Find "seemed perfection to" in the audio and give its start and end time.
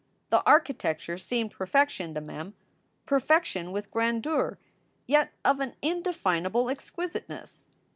1.19-2.21